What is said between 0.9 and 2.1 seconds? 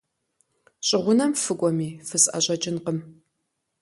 гъунэм фыкӀуэми,